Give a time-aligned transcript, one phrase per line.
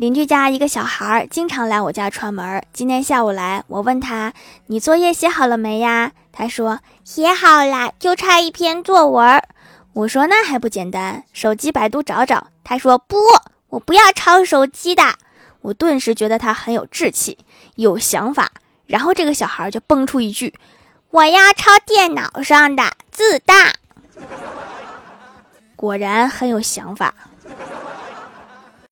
[0.00, 2.64] 邻居家一个小孩儿经常来我家串门儿。
[2.72, 4.32] 今天下午来，我问他
[4.68, 9.42] ：“你作业写好了没呀？”他说：“写好了，就差一篇作文。”
[9.92, 13.18] 我说：“那还不简单，手机百度找找。”他说：“不，
[13.68, 15.02] 我不要抄手机的。”
[15.60, 17.36] 我顿时觉得他很有志气，
[17.74, 18.50] 有想法。
[18.86, 20.54] 然后这个小孩就蹦出一句
[21.12, 23.74] ：“我要抄电脑上的，自大。”
[25.76, 27.14] 果然很有想法。